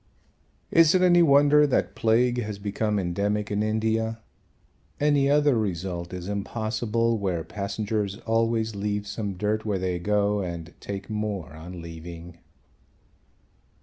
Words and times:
Is 0.71 0.95
it 0.95 1.03
any 1.03 1.21
wonder 1.21 1.67
that 1.67 1.93
plague 1.93 2.41
has 2.41 2.57
become 2.57 2.97
endemic 2.97 3.51
in 3.51 3.61
India? 3.61 4.19
Any 4.99 5.29
other 5.29 5.55
result 5.55 6.11
is 6.11 6.27
impossible 6.27 7.19
where 7.19 7.43
passengers 7.43 8.17
always 8.25 8.75
leave 8.75 9.05
some 9.05 9.33
dirt 9.33 9.63
where 9.63 9.77
they 9.77 9.99
go 9.99 10.39
and 10.41 10.73
take 10.79 11.07
more 11.07 11.53
on 11.53 11.83
leaving. 11.83 12.39